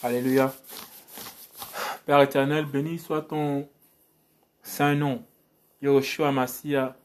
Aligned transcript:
Alléluia. 0.00 0.54
Père 2.06 2.20
éternel, 2.20 2.66
béni 2.66 3.00
soit 3.00 3.22
ton 3.22 3.68
saint 4.62 4.94
nom. 4.94 5.24
Yoshua 5.82 6.30
Massia, 6.30 6.96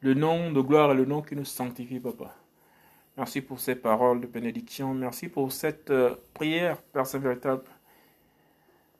le 0.00 0.14
nom 0.14 0.50
de 0.50 0.62
gloire 0.62 0.92
et 0.92 0.94
le 0.94 1.04
nom 1.04 1.20
qui 1.20 1.36
nous 1.36 1.44
sanctifie, 1.44 2.00
Papa. 2.00 2.34
Merci 3.18 3.42
pour 3.42 3.60
ces 3.60 3.74
paroles 3.74 4.22
de 4.22 4.26
bénédiction. 4.26 4.94
Merci 4.94 5.28
pour 5.28 5.52
cette 5.52 5.90
euh, 5.90 6.14
prière, 6.32 6.80
Père 6.80 7.06
Saint 7.06 7.18
véritable. 7.18 7.64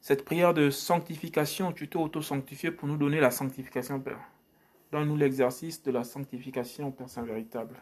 Cette 0.02 0.26
prière 0.26 0.52
de 0.52 0.68
sanctification, 0.68 1.72
tu 1.72 1.88
t'es 1.88 1.96
auto-sanctifié 1.96 2.70
pour 2.70 2.86
nous 2.86 2.98
donner 2.98 3.18
la 3.18 3.30
sanctification, 3.30 3.98
Père. 3.98 4.20
Donne-nous 4.92 5.16
l'exercice 5.16 5.82
de 5.82 5.90
la 5.90 6.04
sanctification, 6.04 6.90
Père 6.90 7.08
Saint 7.08 7.22
véritable, 7.22 7.76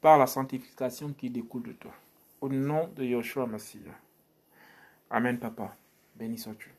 par 0.00 0.18
la 0.18 0.26
sanctification 0.26 1.12
qui 1.12 1.30
découle 1.30 1.62
de 1.62 1.72
toi. 1.74 1.92
Au 2.40 2.48
nom 2.48 2.88
de 2.96 3.04
Yoshua 3.04 3.46
Massia. 3.46 3.92
Amen, 5.10 5.38
Papa. 5.38 5.74
Béni 6.16 6.36
sois-tu. 6.36 6.74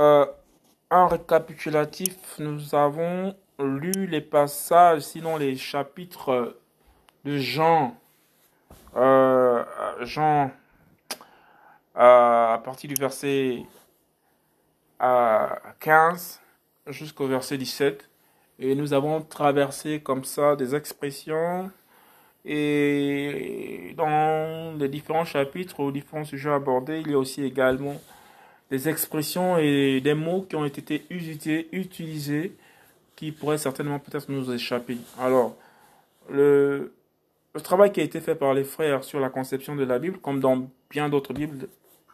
Euh, 0.00 0.26
en 0.90 1.06
récapitulatif, 1.06 2.38
nous 2.40 2.74
avons 2.74 3.36
lu 3.60 4.06
les 4.06 4.20
passages, 4.20 5.02
sinon 5.02 5.36
les 5.36 5.56
chapitres 5.56 6.56
de 7.24 7.38
Jean, 7.38 7.96
euh, 8.96 9.64
Jean, 10.00 10.50
euh, 11.96 12.54
à 12.54 12.60
partir 12.64 12.88
du 12.88 12.96
verset 13.00 13.62
15 14.98 16.40
jusqu'au 16.88 17.28
verset 17.28 17.56
17. 17.56 18.10
Et 18.58 18.74
nous 18.74 18.92
avons 18.92 19.22
traversé 19.22 20.00
comme 20.00 20.24
ça 20.24 20.56
des 20.56 20.74
expressions 20.74 21.70
et 22.44 23.94
dans 23.96 24.74
les 24.78 24.88
différents 24.88 25.24
chapitres 25.24 25.80
ou 25.80 25.90
différents 25.90 26.24
sujets 26.24 26.50
abordés, 26.50 27.00
il 27.00 27.12
y 27.12 27.14
a 27.14 27.18
aussi 27.18 27.42
également 27.42 28.00
des 28.70 28.88
expressions 28.88 29.58
et 29.58 30.00
des 30.00 30.14
mots 30.14 30.42
qui 30.42 30.56
ont 30.56 30.64
été 30.64 31.04
utilisés, 31.10 31.68
utilisés 31.72 32.54
qui 33.16 33.32
pourraient 33.32 33.58
certainement 33.58 33.98
peut-être 33.98 34.28
nous 34.28 34.52
échapper. 34.52 34.98
Alors, 35.20 35.56
le, 36.30 36.92
le 37.54 37.60
travail 37.60 37.92
qui 37.92 38.00
a 38.00 38.04
été 38.04 38.20
fait 38.20 38.34
par 38.34 38.52
les 38.52 38.64
frères 38.64 39.04
sur 39.04 39.20
la 39.20 39.30
conception 39.30 39.76
de 39.76 39.84
la 39.84 39.98
Bible, 39.98 40.18
comme 40.18 40.40
dans 40.40 40.68
bien 40.90 41.08
d'autres 41.08 41.32
Bibles, 41.32 41.68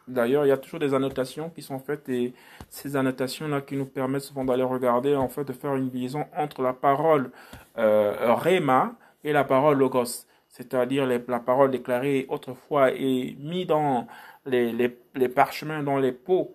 d'ailleurs, 0.07 0.45
il 0.45 0.49
y 0.49 0.53
a 0.53 0.59
toujours 0.59 0.81
des 0.81 0.93
annotations 0.93 1.51
qui 1.51 1.63
sont 1.63 1.79
faites 1.79 2.09
et 2.09 2.35
ces 2.69 2.97
annotations-là 2.97 3.63
qui 3.63 3.77
nous 3.77 3.87
permettent 3.87 4.23
souvent 4.23 4.45
d'aller 4.45 4.63
regarder, 4.63 5.17
en 5.17 5.29
fait, 5.29 5.45
de 5.45 5.53
faire 5.53 5.75
une 5.77 5.91
liaison 5.91 6.27
entre 6.37 6.63
la 6.63 6.73
parole 6.73 7.31
euh, 7.79 8.35
Réma, 8.35 8.95
et 9.25 9.33
la 9.33 9.45
parole 9.45 9.79
logos, 9.79 10.27
c'est-à-dire 10.49 11.07
la 11.07 11.41
parole 11.41 11.71
déclarée 11.71 12.27
autrefois 12.29 12.93
et 12.93 13.37
mise 13.39 13.67
dans 13.67 14.07
les, 14.47 15.29
parchemins, 15.35 15.83
dans 15.83 15.99
les 15.99 16.13
pots, 16.13 16.55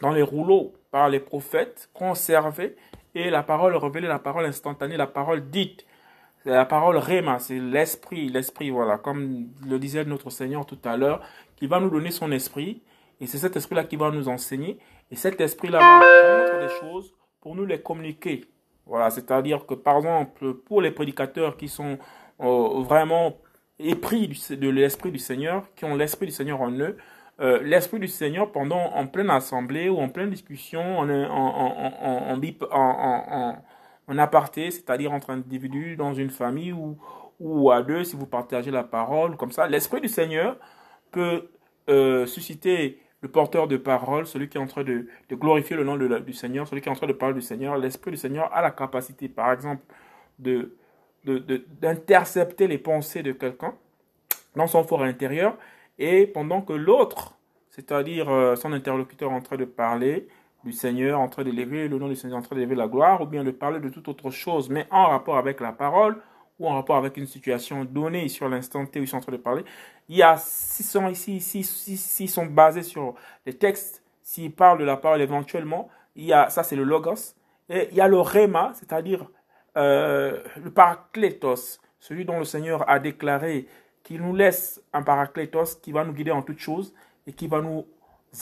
dans 0.00 0.12
les 0.12 0.22
rouleaux 0.22 0.74
par 0.90 1.08
les 1.08 1.20
prophètes, 1.20 1.88
conservée, 1.94 2.76
et 3.14 3.30
la 3.30 3.42
parole 3.42 3.74
révélée, 3.76 4.08
la 4.08 4.18
parole 4.18 4.44
instantanée, 4.44 4.96
la 4.96 5.06
parole 5.06 5.48
dite. 5.48 5.86
C'est 6.42 6.50
la 6.50 6.66
parole 6.66 6.98
réma, 6.98 7.38
c'est 7.38 7.58
l'esprit, 7.58 8.28
l'esprit, 8.28 8.70
voilà, 8.70 8.98
comme 8.98 9.48
le 9.66 9.78
disait 9.78 10.04
notre 10.04 10.30
Seigneur 10.30 10.66
tout 10.66 10.78
à 10.84 10.96
l'heure, 10.96 11.22
qui 11.56 11.66
va 11.66 11.80
nous 11.80 11.90
donner 11.90 12.10
son 12.10 12.30
esprit, 12.30 12.82
et 13.20 13.26
c'est 13.26 13.38
cet 13.38 13.56
esprit-là 13.56 13.84
qui 13.84 13.96
va 13.96 14.10
nous 14.10 14.28
enseigner, 14.28 14.78
et 15.10 15.16
cet 15.16 15.40
esprit-là 15.40 15.78
va 15.78 16.60
nous 16.60 16.68
des 16.68 16.74
choses 16.80 17.14
pour 17.40 17.54
nous 17.56 17.64
les 17.64 17.80
communiquer. 17.80 18.44
Voilà, 18.86 19.10
c'est-à-dire 19.10 19.66
que 19.66 19.74
par 19.74 19.96
exemple, 19.96 20.54
pour 20.54 20.80
les 20.80 20.90
prédicateurs 20.92 21.56
qui 21.56 21.68
sont 21.68 21.98
euh, 22.40 22.82
vraiment 22.82 23.36
épris 23.78 24.28
de 24.50 24.68
l'esprit 24.68 25.10
du 25.10 25.18
Seigneur, 25.18 25.64
qui 25.74 25.84
ont 25.84 25.94
l'esprit 25.94 26.26
du 26.26 26.32
Seigneur 26.32 26.60
en 26.60 26.70
eux, 26.70 26.96
euh, 27.40 27.60
l'esprit 27.62 27.98
du 27.98 28.08
Seigneur 28.08 28.50
pendant 28.52 28.78
en 28.94 29.06
pleine 29.06 29.28
assemblée 29.28 29.88
ou 29.88 29.98
en 29.98 30.08
pleine 30.08 30.30
discussion, 30.30 30.98
en, 30.98 31.08
aparté, 34.18 34.70
c'est-à-dire 34.70 35.12
entre 35.12 35.30
individus 35.30 35.96
dans 35.96 36.14
une 36.14 36.30
famille 36.30 36.72
ou, 36.72 36.96
ou 37.40 37.70
à 37.70 37.82
deux, 37.82 38.04
si 38.04 38.16
vous 38.16 38.26
partagez 38.26 38.70
la 38.70 38.84
parole, 38.84 39.36
comme 39.36 39.52
ça, 39.52 39.66
l'esprit 39.66 40.00
du 40.00 40.08
Seigneur 40.08 40.56
peut 41.10 41.50
euh, 41.88 42.24
susciter 42.26 43.00
le 43.22 43.28
porteur 43.28 43.66
de 43.66 43.76
parole, 43.76 44.26
celui 44.26 44.48
qui 44.48 44.58
est 44.58 44.60
en 44.60 44.66
train 44.66 44.84
de, 44.84 45.06
glorifier 45.32 45.76
le 45.76 45.84
nom 45.84 45.96
du 45.96 46.32
Seigneur, 46.32 46.68
celui 46.68 46.82
qui 46.82 46.88
est 46.88 46.92
en 46.92 46.96
train 46.96 47.06
de 47.06 47.12
parler 47.12 47.34
du 47.34 47.40
Seigneur, 47.40 47.76
l'Esprit 47.76 48.10
du 48.10 48.16
Seigneur 48.16 48.52
a 48.54 48.62
la 48.62 48.70
capacité, 48.70 49.28
par 49.28 49.52
exemple, 49.52 49.82
de 50.38 50.76
d'intercepter 51.80 52.68
les 52.68 52.78
pensées 52.78 53.24
de 53.24 53.32
quelqu'un 53.32 53.74
dans 54.54 54.68
son 54.68 54.84
fort 54.84 55.02
intérieur, 55.02 55.56
et 55.98 56.26
pendant 56.26 56.62
que 56.62 56.72
l'autre, 56.72 57.36
c'est-à-dire 57.70 58.30
euh, 58.30 58.54
son 58.56 58.72
interlocuteur 58.72 59.32
en 59.32 59.40
train 59.40 59.56
de 59.56 59.64
parler 59.64 60.28
du 60.64 60.72
Seigneur, 60.72 61.20
en 61.20 61.28
train 61.28 61.44
d'élever 61.44 61.88
le 61.88 61.98
nom 61.98 62.08
du 62.08 62.16
Seigneur, 62.16 62.38
en 62.38 62.42
train 62.42 62.56
d'élever 62.56 62.74
la 62.74 62.88
gloire, 62.88 63.22
ou 63.22 63.26
bien 63.26 63.44
de 63.44 63.50
parler 63.50 63.80
de 63.80 63.88
toute 63.88 64.08
autre 64.08 64.30
chose, 64.30 64.70
mais 64.70 64.86
en 64.90 65.06
rapport 65.08 65.36
avec 65.36 65.60
la 65.60 65.72
parole, 65.72 66.16
ou 66.58 66.68
en 66.68 66.74
rapport 66.74 66.96
avec 66.96 67.16
une 67.16 67.26
situation 67.26 67.84
donnée 67.84 68.28
sur 68.28 68.48
l'instant 68.48 68.86
T 68.86 69.00
où 69.00 69.02
ils 69.02 69.08
sont 69.08 69.18
en 69.18 69.20
train 69.20 69.32
de 69.32 69.36
parler, 69.36 69.64
il 70.08 70.16
y 70.16 70.22
a, 70.22 70.36
s'ils 70.36 70.86
sont 70.86 71.08
ici, 71.08 71.40
s'ils 71.40 72.30
sont 72.30 72.46
basés 72.46 72.82
sur 72.82 73.14
les 73.44 73.54
textes, 73.54 74.02
s'ils 74.22 74.52
parlent 74.52 74.78
de 74.78 74.84
la 74.84 74.96
parole 74.96 75.20
éventuellement, 75.20 75.88
il 76.14 76.24
y 76.24 76.32
a, 76.32 76.48
ça 76.48 76.62
c'est 76.62 76.76
le 76.76 76.84
logos, 76.84 77.34
et 77.68 77.88
il 77.90 77.96
y 77.96 78.00
a 78.00 78.08
le 78.08 78.18
rema, 78.18 78.72
c'est-à-dire 78.74 79.26
euh, 79.76 80.42
le 80.62 80.70
paraclétos, 80.70 81.78
celui 82.00 82.24
dont 82.24 82.38
le 82.38 82.44
Seigneur 82.44 82.88
a 82.88 82.98
déclaré 82.98 83.66
qu'il 84.02 84.22
nous 84.22 84.34
laisse 84.34 84.80
un 84.92 85.02
paraclétos 85.02 85.80
qui 85.82 85.92
va 85.92 86.04
nous 86.04 86.12
guider 86.12 86.30
en 86.30 86.42
toutes 86.42 86.60
choses 86.60 86.94
et 87.26 87.32
qui 87.32 87.48
va 87.48 87.60
nous 87.60 87.84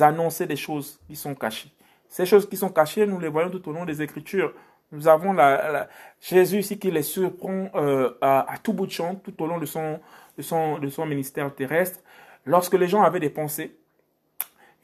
annoncer 0.00 0.46
des 0.46 0.56
choses 0.56 1.00
qui 1.08 1.16
sont 1.16 1.34
cachées. 1.34 1.72
Ces 2.08 2.26
choses 2.26 2.48
qui 2.48 2.56
sont 2.56 2.68
cachées, 2.68 3.06
nous 3.06 3.18
les 3.18 3.28
voyons 3.28 3.50
tout 3.50 3.66
au 3.68 3.72
long 3.72 3.84
des 3.84 4.02
Écritures. 4.02 4.52
Nous 4.94 5.08
avons 5.08 5.36
Jésus 6.20 6.60
ici 6.60 6.78
qui 6.78 6.90
les 6.92 7.02
surprend 7.02 7.68
euh, 7.74 8.12
à, 8.20 8.54
tout 8.62 8.72
bout 8.72 8.86
de 8.86 8.92
champ 8.92 9.16
tout 9.16 9.42
au 9.42 9.46
long 9.46 9.58
de 9.58 9.66
son, 9.66 9.98
ministère 11.04 11.52
terrestre. 11.52 11.98
Lorsque 12.46 12.74
les 12.74 12.86
gens 12.86 13.02
avaient 13.02 13.18
des 13.18 13.30
pensées, 13.30 13.76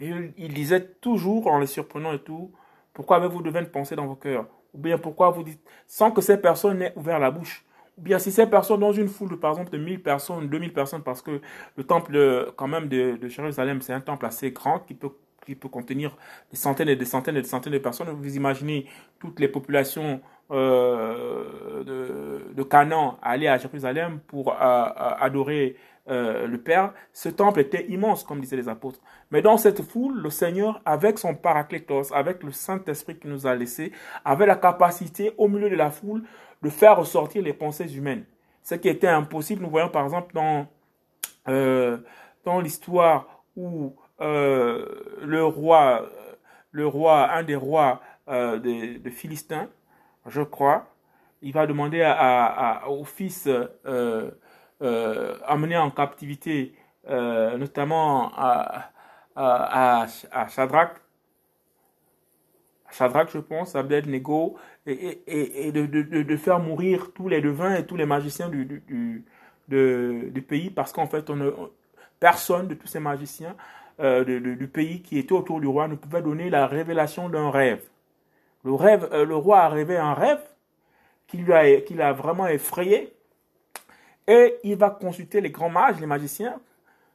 il, 0.00 0.32
il 0.37 0.53
disait 0.53 0.84
toujours 1.00 1.47
en 1.47 1.60
les 1.60 1.69
surprenant 1.69 2.12
et 2.12 2.19
tout, 2.19 2.50
pourquoi 2.93 3.19
avez-vous 3.19 3.41
de 3.41 3.50
vaines 3.50 3.71
pensées 3.71 3.94
dans 3.94 4.06
vos 4.06 4.16
cœurs? 4.16 4.47
Ou 4.75 4.78
bien 4.78 4.98
pourquoi 4.98 5.31
vous 5.31 5.44
dites, 5.44 5.62
sans 5.87 6.10
que 6.10 6.21
ces 6.21 6.38
personnes 6.38 6.78
n'aient 6.78 6.92
ouvert 6.97 7.21
la 7.21 7.31
bouche? 7.31 7.65
Ou 7.97 8.03
bien 8.03 8.19
si 8.19 8.32
ces 8.32 8.47
personnes, 8.47 8.81
dans 8.81 8.92
une 8.92 9.09
foule, 9.09 9.38
par 9.38 9.53
exemple, 9.53 9.71
de 9.71 9.78
1000 9.78 10.03
personnes, 10.03 10.48
2000 10.48 10.72
personnes, 10.72 11.03
parce 11.03 11.22
que 11.22 11.41
le 11.77 11.84
temple, 11.84 12.53
quand 12.56 12.66
même, 12.66 12.88
de 12.88 13.28
Jérusalem, 13.28 13.81
c'est 13.81 13.92
un 13.92 14.00
temple 14.00 14.27
assez 14.27 14.50
grand 14.50 14.81
qui 14.81 14.94
peut 14.94 15.12
qui 15.50 15.56
peut 15.56 15.69
contenir 15.69 16.16
des 16.50 16.56
centaines 16.56 16.88
et 16.88 16.97
des 16.97 17.05
centaines 17.05 17.37
et 17.37 17.43
des 17.43 17.49
centaines 17.49 17.72
de 17.72 17.78
personnes. 17.78 18.09
Vous 18.11 18.37
imaginez 18.37 18.87
toutes 19.19 19.41
les 19.41 19.49
populations 19.49 20.21
euh, 20.53 21.84
de, 22.55 22.62
Canaan 22.62 23.19
aller 23.21 23.49
à 23.49 23.59
Jérusalem 23.59 24.21
pour 24.28 24.53
euh, 24.53 24.55
euh, 24.55 25.10
adorer 25.21 25.77
le 26.06 26.56
Père. 26.56 26.93
Ce 27.12 27.28
temple 27.28 27.60
était 27.60 27.87
immense, 27.89 28.25
comme 28.25 28.41
disaient 28.41 28.56
les 28.56 28.69
apôtres. 28.69 29.00
Mais 29.31 29.43
dans 29.43 29.56
cette 29.56 29.83
foule, 29.83 30.21
le 30.21 30.31
Seigneur, 30.31 30.81
avec 30.84 31.19
son 31.19 31.34
paraclétos, 31.37 32.12
avec 32.12 32.43
le 32.43 32.50
Saint-Esprit 32.50 33.16
qui 33.19 33.28
nous 33.28 33.47
a 33.47 33.55
laissé, 33.55 33.93
avait 34.25 34.47
la 34.47 34.56
capacité, 34.56 35.33
au 35.39 35.47
milieu 35.47 35.71
de 35.71 35.77
la 35.77 35.91
foule, 35.91 36.25
de 36.62 36.69
faire 36.69 36.97
ressortir 36.97 37.43
les 37.43 37.53
pensées 37.53 37.97
humaines. 37.97 38.25
Ce 38.62 38.75
qui 38.75 38.89
était 38.89 39.06
impossible, 39.06 39.62
nous 39.62 39.71
voyons 39.71 39.89
par 39.89 40.05
exemple 40.05 40.34
dans, 40.34 40.66
dans 42.44 42.60
l'histoire 42.60 43.44
où 43.56 43.94
euh, 44.21 44.85
le 45.23 45.45
roi, 45.45 46.09
le 46.73 46.87
roi, 46.87 47.31
un 47.33 47.43
des 47.43 47.57
rois 47.57 48.01
euh, 48.29 48.59
de, 48.59 49.11
Philistins, 49.11 49.69
je 50.27 50.43
crois, 50.43 50.87
il 51.43 51.53
va 51.53 51.67
demander 51.67 52.03
à, 52.03 52.85
au 52.89 53.05
fils 53.05 53.49
euh, 53.87 54.31
amené 55.47 55.77
en 55.77 55.91
captivité, 55.91 56.75
notamment 57.09 58.33
à, 58.37 58.91
à, 59.37 60.07
à 60.33 60.49
Shadrach, 60.49 61.01
Shadrach, 62.91 63.31
je 63.33 63.39
pense, 63.39 63.75
Abednego, 63.75 64.57
et, 64.87 65.23
et, 65.27 65.73
de, 65.73 65.87
de, 65.87 66.23
de, 66.23 66.37
faire 66.37 66.59
mourir 66.59 67.13
tous 67.15 67.28
les 67.28 67.41
devins 67.41 67.75
et 67.75 67.87
tous 67.87 67.97
les 67.97 68.07
magiciens 68.07 68.49
du, 68.49 68.65
du, 68.65 69.25
du, 69.69 70.43
pays, 70.43 70.71
parce 70.71 70.93
qu'en 70.93 71.07
fait, 71.07 71.31
on, 71.31 71.71
personne 72.19 72.69
de 72.69 72.75
tous 72.75 72.87
ces 72.87 73.01
magiciens 73.01 73.57
euh, 74.01 74.25
du 74.25 74.69
pays 74.69 75.03
qui 75.03 75.19
était 75.19 75.33
autour 75.33 75.61
du 75.61 75.67
roi 75.67 75.89
ne 75.89 75.95
pouvait 75.95 76.23
donner 76.23 76.51
la 76.51 76.67
révélation 76.67 77.29
d'un 77.29 77.51
rêve. 77.51 77.83
Le, 78.65 78.75
rêve, 78.75 79.09
euh, 79.13 79.25
le 79.25 79.37
roi 79.37 79.61
a 79.61 79.69
rêvé 79.69 79.97
un 79.97 80.15
rêve 80.15 80.41
qui 81.27 81.39
lui 81.39 81.53
a, 81.53 81.81
qui 81.81 81.95
l'a 81.95 82.13
vraiment 82.13 82.47
effrayé. 82.47 83.13
Et 84.27 84.57
il 84.65 84.77
va 84.77 84.91
consulter 84.91 85.41
les 85.41 85.51
grands 85.51 85.71
mages, 85.71 86.01
les 86.01 86.07
magiciens, 86.07 86.61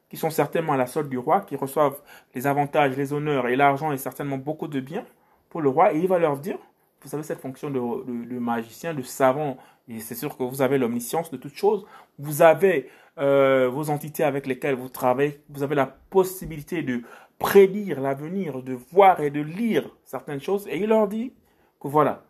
qui 0.10 0.18
sont 0.18 0.30
certainement 0.30 0.74
à 0.74 0.78
la 0.78 0.88
solde 0.88 1.10
du 1.10 1.18
roi, 1.18 1.42
qui 1.42 1.56
reçoivent 1.56 2.02
les 2.34 2.48
avantages, 2.48 2.96
les 2.96 3.14
honneurs 3.14 3.48
et 3.48 3.56
l'argent 3.56 3.92
et 3.92 3.98
certainement 3.98 4.38
beaucoup 4.38 4.68
de 4.68 4.80
biens 4.80 5.06
pour 5.50 5.62
le 5.62 5.70
roi. 5.70 5.94
Et 5.94 6.00
il 6.00 6.08
va 6.08 6.20
leur 6.20 6.38
dire, 6.38 6.58
vous 7.01 7.13
avez 7.13 7.24
cette 7.24 7.39
fonction 7.39 7.69
de, 7.69 8.39
magicien, 8.39 8.94
de 8.94 9.01
savant, 9.01 9.57
et 9.88 10.00
c'est 10.00 10.15
sûr 10.15 10.38
que 10.38 10.44
vous 10.44 10.62
avez 10.62 10.77
l'omniscience 10.77 11.30
de 11.31 11.38
toutes 11.38 11.56
choses, 11.56 11.86
vous 12.18 12.42
avez 12.42 12.89
euh, 13.18 13.69
vos 13.69 13.89
entités 13.89 14.24
avec 14.24 14.47
lesquelles 14.47 14.75
vous 14.75 14.89
travaillez, 14.89 15.42
vous 15.50 15.63
avez 15.63 15.75
la 15.75 15.86
possibilité 15.86 16.81
de 16.81 17.03
prédire 17.38 18.01
l'avenir, 18.01 18.63
de 18.63 18.74
voir 18.92 19.19
et 19.19 19.30
de 19.30 19.42
lire 19.42 19.89
certaines 20.03 20.42
choses, 20.42 20.68
et 20.68 20.77
il 20.77 20.88
leur 20.88 21.07
dit 21.07 21.33
que 21.80 21.88
voilà, 21.88 22.25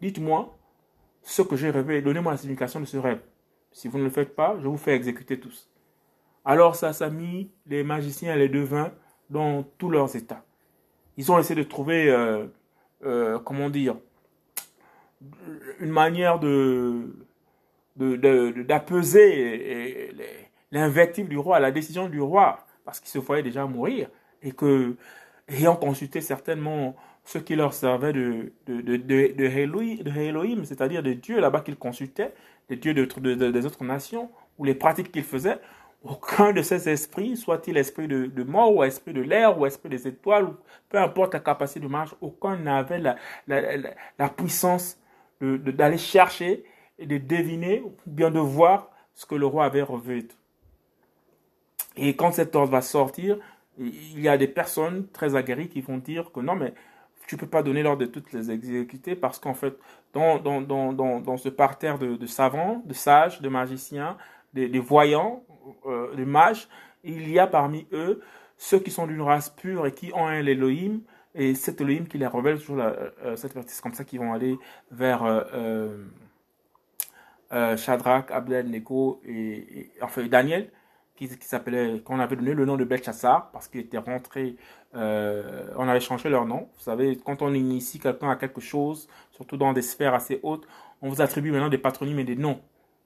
dites-moi 0.00 0.56
ce 1.22 1.42
que 1.42 1.56
j'ai 1.56 1.70
rêvé, 1.70 2.02
donnez-moi 2.02 2.32
la 2.32 2.38
signification 2.38 2.80
de 2.80 2.86
ce 2.86 2.96
rêve. 2.96 3.20
Si 3.72 3.88
vous 3.88 3.98
ne 3.98 4.04
le 4.04 4.10
faites 4.10 4.34
pas, 4.34 4.56
je 4.60 4.66
vous 4.66 4.76
fais 4.76 4.94
exécuter 4.94 5.38
tous. 5.38 5.70
Alors 6.44 6.74
ça, 6.74 6.92
ça 6.92 7.10
mis 7.10 7.50
les 7.66 7.84
magiciens 7.84 8.34
et 8.34 8.38
les 8.38 8.48
devins 8.48 8.92
dans 9.28 9.62
tous 9.62 9.90
leurs 9.90 10.16
états. 10.16 10.44
Ils 11.16 11.30
ont 11.30 11.38
essayé 11.38 11.62
de 11.62 11.68
trouver, 11.68 12.10
euh, 12.10 12.46
euh, 13.04 13.38
comment 13.38 13.70
dire, 13.70 13.96
une 15.80 15.90
manière 15.90 16.38
de 16.38 17.08
d'apaiser 17.96 20.14
l'invective 20.72 21.28
du 21.28 21.36
roi, 21.36 21.60
la 21.60 21.70
décision 21.70 22.08
du 22.08 22.20
roi, 22.20 22.66
parce 22.84 23.00
qu'il 23.00 23.10
se 23.10 23.18
voyait 23.18 23.42
déjà 23.42 23.66
mourir, 23.66 24.08
et 24.42 24.52
que, 24.52 24.96
ayant 25.48 25.76
consulté 25.76 26.22
certainement 26.22 26.96
ceux 27.24 27.40
qui 27.40 27.56
leur 27.56 27.74
servaient 27.74 28.12
de, 28.12 28.52
de, 28.66 28.80
de, 28.80 28.96
de, 28.96 29.44
Elohim, 29.44 30.64
c'est-à-dire 30.64 31.02
des 31.02 31.14
dieux 31.14 31.40
là-bas 31.40 31.60
qu'ils 31.60 31.76
consultaient, 31.76 32.32
des 32.68 32.76
dieux 32.76 32.94
des 32.94 33.66
autres 33.66 33.84
nations, 33.84 34.30
ou 34.58 34.64
les 34.64 34.74
pratiques 34.74 35.12
qu'ils 35.12 35.24
faisaient, 35.24 35.58
aucun 36.02 36.52
de 36.52 36.62
ces 36.62 36.88
esprits, 36.88 37.36
soit-il 37.36 37.76
esprit 37.76 38.08
de, 38.08 38.42
mort, 38.42 38.74
ou 38.74 38.84
esprit 38.84 39.12
de 39.12 39.20
l'air, 39.20 39.58
ou 39.58 39.66
esprit 39.66 39.90
des 39.90 40.08
étoiles, 40.08 40.48
peu 40.88 40.98
importe 40.98 41.34
la 41.34 41.40
capacité 41.40 41.80
de 41.80 41.88
marche, 41.88 42.14
aucun 42.20 42.56
n'avait 42.56 42.98
la, 42.98 43.16
la, 43.46 43.76
la, 44.18 44.28
puissance 44.28 44.98
d'aller 45.40 45.98
chercher 45.98 46.64
et 46.98 47.06
de 47.06 47.18
deviner, 47.18 47.80
ou 47.80 47.94
bien 48.06 48.30
de 48.30 48.38
voir 48.38 48.90
ce 49.14 49.26
que 49.26 49.34
le 49.34 49.46
roi 49.46 49.66
avait 49.66 49.82
revêtu. 49.82 50.34
Et 51.96 52.16
quand 52.16 52.32
cet 52.32 52.56
ordre 52.56 52.72
va 52.72 52.82
sortir, 52.82 53.38
il 53.78 54.20
y 54.20 54.28
a 54.28 54.38
des 54.38 54.48
personnes 54.48 55.06
très 55.08 55.34
aguerries 55.34 55.68
qui 55.68 55.80
vont 55.80 55.98
dire 55.98 56.32
que 56.32 56.40
non, 56.40 56.54
mais 56.54 56.74
tu 57.26 57.36
ne 57.36 57.40
peux 57.40 57.46
pas 57.46 57.62
donner 57.62 57.82
l'ordre 57.82 58.00
de 58.00 58.06
toutes 58.06 58.32
les 58.32 58.50
exécuter 58.50 59.14
parce 59.14 59.38
qu'en 59.38 59.54
fait, 59.54 59.74
dans, 60.12 60.38
dans, 60.38 60.60
dans, 60.60 60.92
dans, 60.92 61.36
ce 61.36 61.48
parterre 61.48 61.98
de, 61.98 62.16
de, 62.16 62.26
savants, 62.26 62.82
de 62.84 62.94
sages, 62.94 63.40
de 63.40 63.48
magiciens, 63.48 64.16
de, 64.54 64.78
voyants, 64.78 65.44
euh, 65.86 66.14
de 66.14 66.24
mages, 66.24 66.68
il 67.04 67.30
y 67.30 67.38
a 67.38 67.46
parmi 67.46 67.86
eux 67.92 68.20
ceux 68.56 68.78
qui 68.78 68.90
sont 68.90 69.06
d'une 69.06 69.22
race 69.22 69.48
pure 69.48 69.86
et 69.86 69.92
qui 69.92 70.12
ont 70.14 70.26
un 70.26 70.44
Elohim, 70.44 71.00
et 71.34 71.54
cet 71.54 71.80
Elohim 71.80 72.06
qui 72.06 72.18
les 72.18 72.26
révèle 72.26 72.58
toujours 72.58 72.80
euh, 72.80 73.36
cette 73.36 73.54
partie. 73.54 73.72
C'est 73.74 73.82
comme 73.82 73.94
ça 73.94 74.04
qu'ils 74.04 74.20
vont 74.20 74.34
aller 74.34 74.58
vers 74.90 75.22
euh, 75.24 76.04
euh, 77.52 77.76
Shadrach, 77.76 78.30
Abednego 78.30 79.20
et, 79.24 79.80
et, 79.80 79.92
enfin 80.02 80.26
Daniel, 80.26 80.70
qui, 81.16 81.28
qui 81.28 81.46
s'appelait, 81.46 82.00
qu'on 82.00 82.20
avait 82.20 82.36
donné 82.36 82.54
le 82.54 82.64
nom 82.64 82.76
de 82.76 82.84
Belshazzar 82.84 83.50
parce 83.50 83.68
qu'il 83.68 83.80
était 83.80 83.98
rentré, 83.98 84.56
euh, 84.94 85.68
on 85.76 85.88
avait 85.88 86.00
changé 86.00 86.28
leur 86.28 86.46
nom. 86.46 86.68
Vous 86.74 86.82
savez, 86.82 87.16
quand 87.16 87.42
on 87.42 87.52
initie 87.54 87.98
quelqu'un 87.98 88.30
à 88.30 88.36
quelque 88.36 88.60
chose, 88.60 89.08
surtout 89.30 89.56
dans 89.56 89.72
des 89.72 89.82
sphères 89.82 90.14
assez 90.14 90.40
hautes, 90.42 90.66
on 91.02 91.08
vous 91.08 91.20
attribue 91.20 91.50
maintenant 91.50 91.68
des 91.68 91.78
patronymes 91.78 92.18
et 92.18 92.24
des 92.24 92.36
noms. 92.36 92.60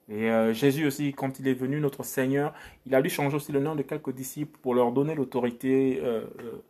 Et 0.09 0.29
euh, 0.29 0.53
Jésus 0.53 0.85
aussi, 0.85 1.13
quand 1.13 1.39
il 1.39 1.47
est 1.47 1.53
venu, 1.53 1.79
notre 1.79 2.03
Seigneur, 2.03 2.53
il 2.85 2.93
a 2.93 3.01
dû 3.01 3.09
changer 3.09 3.35
aussi 3.35 3.51
le 3.51 3.59
nom 3.59 3.75
de 3.75 3.81
quelques 3.81 4.13
disciples 4.13 4.57
pour 4.61 4.75
leur 4.75 4.91
donner 4.91 5.15
l'autorité 5.15 5.99
euh, 6.03 6.25
euh 6.39 6.61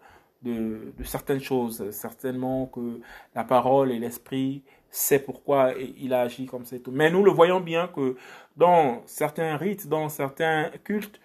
de, 0.43 0.93
certaines 1.03 1.41
choses. 1.41 1.89
Certainement 1.89 2.67
que 2.67 2.99
la 3.33 3.43
parole 3.43 3.91
et 3.91 3.97
l'esprit 3.97 4.61
sait 4.91 5.17
pourquoi 5.17 5.73
il 5.97 6.13
a 6.13 6.21
agi 6.21 6.45
comme 6.45 6.65
c'est. 6.65 6.87
Mais 6.87 7.09
nous 7.09 7.23
le 7.23 7.31
voyons 7.31 7.61
bien 7.61 7.87
que 7.87 8.15
dans 8.55 9.01
certains 9.07 9.57
rites, 9.57 9.87
dans 9.87 10.07
certains 10.07 10.69
cultes, 10.83 11.19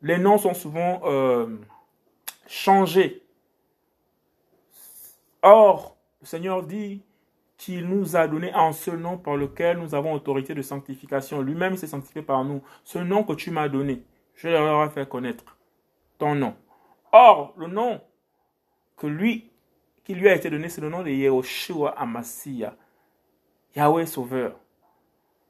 les 0.00 0.16
noms 0.16 0.38
sont 0.38 0.54
souvent 0.54 1.02
changés. 2.46 3.22
Or, 5.42 5.98
le 6.22 6.26
Seigneur 6.26 6.62
dit 6.62 7.02
qu'il 7.62 7.86
nous 7.86 8.16
a 8.16 8.26
donné 8.26 8.52
un 8.52 8.72
seul 8.72 8.98
nom 8.98 9.16
par 9.16 9.36
lequel 9.36 9.78
nous 9.78 9.94
avons 9.94 10.14
autorité 10.14 10.52
de 10.52 10.62
sanctification. 10.62 11.40
Lui-même 11.40 11.76
s'est 11.76 11.86
sanctifié 11.86 12.20
par 12.20 12.44
nous. 12.44 12.60
Ce 12.82 12.98
nom 12.98 13.22
que 13.22 13.34
tu 13.34 13.52
m'as 13.52 13.68
donné, 13.68 14.02
je 14.34 14.48
leur 14.48 14.84
ai 14.84 14.90
fait 14.90 15.08
connaître. 15.08 15.56
Ton 16.18 16.34
nom. 16.34 16.56
Or, 17.12 17.54
le 17.56 17.68
nom 17.68 18.00
que 18.96 19.06
lui, 19.06 19.52
qui 20.02 20.16
lui 20.16 20.28
a 20.28 20.34
été 20.34 20.50
donné, 20.50 20.68
c'est 20.68 20.80
le 20.80 20.88
nom 20.88 21.04
de 21.04 21.10
Yehoshua 21.10 21.90
Amasia. 21.90 22.74
Yahweh 23.76 24.06
Sauveur. 24.06 24.58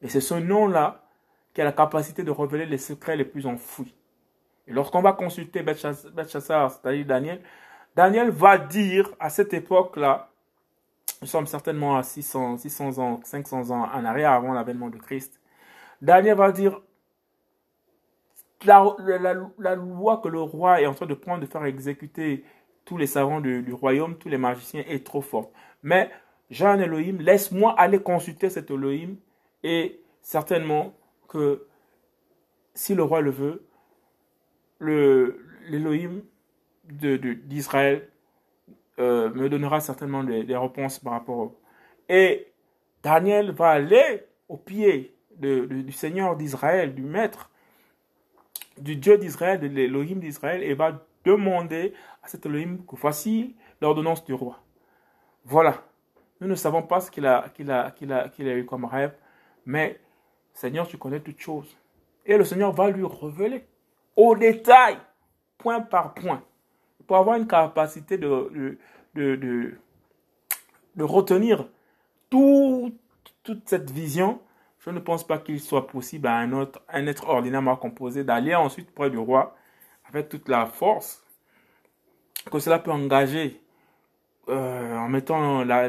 Et 0.03 0.11
c'est 0.11 0.21
ce 0.21 0.35
nom-là 0.35 1.07
qui 1.55 1.63
a 1.63 1.65
la 1.65 1.73
capacité 1.73 2.25
de 2.25 2.31
révéler 2.31 2.67
les 2.67 2.77
secrets 2.77 3.17
les 3.17 3.25
plus 3.25 3.47
enfouis. 3.47 3.95
Et 4.67 4.73
lorsqu'on 4.75 5.01
va 5.01 5.15
consulter 5.15 5.63
Belshazzar, 5.63 6.73
c'est-à-dire 6.73 7.07
Daniel, 7.07 7.41
Daniel 7.97 8.29
va 8.29 8.59
dire 8.59 9.09
à 9.19 9.31
cette 9.31 9.55
époque-là, 9.55 10.32
nous 11.23 11.29
sommes 11.29 11.47
certainement 11.47 11.97
à 11.97 12.03
600, 12.03 12.59
600 12.59 12.99
ans, 12.99 13.21
500 13.23 13.71
ans 13.71 13.89
en 13.93 14.05
arrière 14.05 14.33
avant 14.33 14.53
l'avènement 14.53 14.91
de 14.91 14.99
Christ, 14.99 15.41
Daniel 16.03 16.37
va 16.37 16.51
dire, 16.51 16.81
la, 18.65 18.83
loi 19.77 20.21
que 20.23 20.29
le 20.29 20.41
roi 20.41 20.83
est 20.83 20.87
en 20.87 20.95
train 20.95 21.07
de 21.07 21.15
prendre, 21.15 21.41
de 21.41 21.47
faire 21.47 21.65
exécuter 21.65 22.45
tous 22.85 22.97
les 22.97 23.07
savants 23.07 23.41
du, 23.41 23.63
du 23.63 23.73
royaume, 23.73 24.17
tous 24.19 24.29
les 24.29 24.37
magiciens, 24.37 24.83
est 24.89 25.07
trop 25.07 25.21
forte. 25.21 25.53
Mais 25.85 26.11
j'ai 26.51 26.67
un 26.67 26.81
Elohim, 26.81 27.19
laisse-moi 27.21 27.73
aller 27.79 28.01
consulter 28.01 28.51
cet 28.51 28.73
Elohim 28.73 29.15
et 29.63 30.01
certainement 30.23 30.93
que 31.29 31.67
si 32.75 32.97
le 32.97 33.05
roi 33.05 33.21
le 33.21 33.31
veut, 33.31 33.65
l'Elohim 34.81 36.23
d'Israël 36.85 38.09
euh, 39.03 39.31
me 39.31 39.49
donnera 39.49 39.81
certainement 39.81 40.23
des, 40.23 40.57
réponses 40.57 41.01
par 41.01 41.15
rapport. 41.15 41.53
Et 42.09 42.53
Daniel 43.03 43.51
va 43.51 43.71
aller 43.71 44.25
au 44.49 44.57
pied 44.57 45.17
du 45.37 45.91
Seigneur 45.91 46.37
d'Israël, 46.37 46.95
du 46.95 47.03
Maître, 47.03 47.51
du 48.79 48.95
Dieu 48.95 49.19
d'Israël, 49.19 49.59
de 49.59 49.67
l'Elohim 49.67 50.21
d'Israël, 50.21 50.63
et 50.63 50.75
va 50.75 51.05
demander 51.25 51.95
à 52.23 52.29
cet 52.29 52.47
Elohim 52.47 52.79
que 52.87 52.95
voici 52.95 53.57
l'ordonnance 53.81 54.25
du 54.25 54.35
roi. 54.35 54.61
Voilà. 55.45 55.83
Nous 56.41 56.47
ne 56.47 56.55
savons 56.55 56.83
pas 56.83 57.01
ce 57.01 57.11
qu'il 57.11 57.27
a, 57.27 57.49
qu'il 57.55 57.71
a, 57.73 57.91
qu'il 57.91 58.13
a, 58.13 58.29
qu'il 58.29 58.49
a 58.49 58.55
eu 58.55 58.65
comme 58.65 58.85
rêve, 58.85 59.15
mais 59.67 59.99
Seigneur, 60.53 60.87
tu 60.87 60.97
connais 60.97 61.21
toutes 61.21 61.41
choses. 61.41 61.77
Et 62.25 62.37
le 62.37 62.45
Seigneur 62.45 62.73
va 62.73 62.91
lui 62.91 63.05
révéler 63.05 63.65
au 64.15 64.37
détail, 64.37 64.97
point 65.59 65.81
par 65.81 66.15
point, 66.15 66.43
pour 67.07 67.17
avoir 67.17 67.37
une 67.37 67.47
capacité 67.47 68.19
de, 68.19 68.79
de, 69.15 69.37
de, 69.37 69.75
de, 70.97 71.05
retenir 71.05 71.69
tout, 72.31 72.95
toute 73.43 73.69
cette 73.69 73.91
vision. 73.91 74.41
Je 74.81 74.91
ne 74.91 74.99
pense 74.99 75.27
pas 75.27 75.39
qu'il 75.39 75.61
soit 75.61 75.87
possible 75.87 76.27
à 76.27 76.37
un, 76.37 76.53
autre, 76.53 76.83
un 76.89 77.07
être 77.07 77.29
ordinairement 77.29 77.77
composé 77.77 78.25
d'aller 78.25 78.55
ensuite 78.55 78.93
près 78.93 79.11
du 79.11 79.19
roi 79.19 79.55
avec 80.09 80.29
toute 80.29 80.49
la 80.49 80.67
force 80.67 81.23
que 82.51 82.59
cela 82.59 82.79
peut 82.79 82.91
engager 82.91 83.61
euh, 84.49 84.97
en 84.97 85.09
mettant 85.09 85.63
la, 85.63 85.89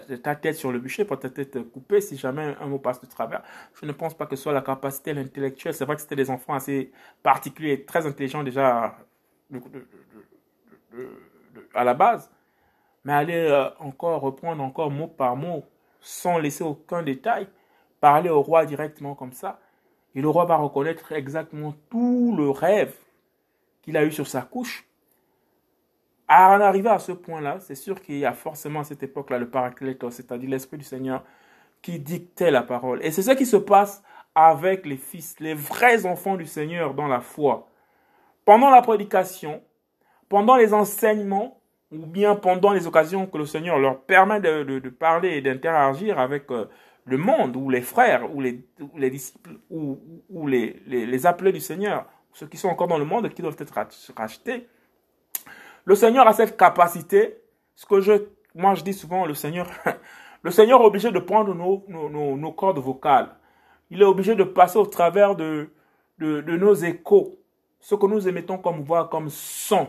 ta 0.00 0.34
tête 0.34 0.56
sur 0.56 0.72
le 0.72 0.80
bûcher 0.80 1.04
pour 1.04 1.20
ta 1.20 1.30
tête 1.30 1.62
coupée 1.70 2.00
si 2.00 2.16
jamais 2.16 2.56
un 2.60 2.66
mot 2.66 2.78
passe 2.78 3.00
de 3.00 3.06
travers. 3.06 3.42
Je 3.80 3.86
ne 3.86 3.92
pense 3.92 4.14
pas 4.14 4.26
que 4.26 4.34
ce 4.34 4.42
soit 4.42 4.52
la 4.52 4.62
capacité 4.62 5.12
intellectuelle. 5.12 5.72
C'est 5.72 5.84
vrai 5.84 5.94
que 5.94 6.02
c'était 6.02 6.16
des 6.16 6.28
enfants 6.28 6.54
assez 6.54 6.90
particuliers, 7.22 7.84
très 7.84 8.04
intelligents 8.04 8.42
déjà 8.42 8.96
à 11.74 11.84
la 11.84 11.94
base. 11.94 12.30
Mais 13.04 13.12
aller 13.12 13.46
euh, 13.48 13.68
encore 13.78 14.20
reprendre 14.20 14.62
encore 14.62 14.90
mot 14.90 15.08
par 15.08 15.36
mot 15.36 15.64
sans 16.00 16.38
laisser 16.38 16.64
aucun 16.64 17.02
détail, 17.02 17.48
parler 18.00 18.30
au 18.30 18.42
roi 18.42 18.66
directement 18.66 19.14
comme 19.14 19.32
ça, 19.32 19.60
et 20.14 20.20
le 20.20 20.28
roi 20.28 20.44
va 20.44 20.56
reconnaître 20.56 21.12
exactement 21.12 21.74
tout 21.90 22.34
le 22.36 22.50
rêve 22.50 22.94
qu'il 23.82 23.96
a 23.96 24.04
eu 24.04 24.12
sur 24.12 24.26
sa 24.26 24.42
couche 24.42 24.86
à 26.34 26.56
en 26.56 26.60
arriver 26.62 26.88
à 26.88 26.98
ce 26.98 27.12
point-là, 27.12 27.58
c'est 27.60 27.74
sûr 27.74 28.00
qu'il 28.00 28.16
y 28.16 28.24
a 28.24 28.32
forcément 28.32 28.80
à 28.80 28.84
cette 28.84 29.02
époque-là 29.02 29.38
le 29.38 29.50
paraclétos, 29.50 30.12
c'est-à-dire 30.12 30.48
l'Esprit 30.48 30.78
du 30.78 30.84
Seigneur 30.84 31.24
qui 31.82 31.98
dictait 31.98 32.50
la 32.50 32.62
parole. 32.62 33.04
Et 33.04 33.10
c'est 33.10 33.20
ce 33.20 33.32
qui 33.32 33.44
se 33.44 33.58
passe 33.58 34.02
avec 34.34 34.86
les 34.86 34.96
fils, 34.96 35.38
les 35.40 35.52
vrais 35.52 36.06
enfants 36.06 36.36
du 36.36 36.46
Seigneur 36.46 36.94
dans 36.94 37.06
la 37.06 37.20
foi. 37.20 37.68
Pendant 38.46 38.70
la 38.70 38.80
prédication, 38.80 39.62
pendant 40.32 40.56
les 40.56 40.72
enseignements, 40.72 41.60
ou 41.90 42.06
bien 42.06 42.34
pendant 42.36 42.72
les 42.72 42.86
occasions 42.86 43.26
que 43.26 43.36
le 43.36 43.44
Seigneur 43.44 43.78
leur 43.78 44.00
permet 44.00 44.40
de, 44.40 44.88
parler 44.88 45.36
et 45.36 45.42
d'interagir 45.42 46.18
avec 46.18 46.50
euh, 46.50 46.64
le 47.04 47.18
monde, 47.18 47.54
ou 47.54 47.68
les 47.68 47.82
frères, 47.82 48.34
ou 48.34 48.40
les, 48.40 48.64
les 48.96 49.10
disciples, 49.10 49.58
ou, 49.68 50.46
les, 50.46 50.82
les, 50.86 51.04
les, 51.04 51.26
appelés 51.26 51.52
du 51.52 51.60
Seigneur, 51.60 52.06
ceux 52.32 52.46
qui 52.46 52.56
sont 52.56 52.70
encore 52.70 52.88
dans 52.88 52.96
le 52.96 53.04
monde 53.04 53.26
et 53.26 53.28
qui 53.28 53.42
doivent 53.42 53.58
être 53.58 53.74
rachetés, 54.16 54.68
le 55.84 55.94
Seigneur 55.94 56.26
a 56.26 56.32
cette 56.32 56.56
capacité, 56.56 57.36
ce 57.74 57.84
que 57.84 58.00
je, 58.00 58.14
moi 58.54 58.74
je 58.74 58.84
dis 58.84 58.94
souvent, 58.94 59.26
le 59.26 59.34
Seigneur 59.34 59.68
Le 60.42 60.50
Seigneur 60.50 60.80
est 60.80 60.86
obligé 60.86 61.12
de 61.12 61.18
prendre 61.18 61.54
nos, 61.54 61.84
nos, 61.88 62.36
nos, 62.38 62.52
cordes 62.52 62.78
vocales. 62.78 63.36
Il 63.90 64.00
est 64.00 64.06
obligé 64.06 64.34
de 64.34 64.44
passer 64.44 64.78
au 64.78 64.86
travers 64.86 65.36
de, 65.36 65.68
de 66.18 66.56
nos 66.56 66.74
échos, 66.74 67.38
ce 67.80 67.94
que 67.94 68.06
nous 68.06 68.26
émettons 68.26 68.56
comme 68.56 68.82
voix, 68.82 69.08
comme 69.08 69.28
son. 69.28 69.88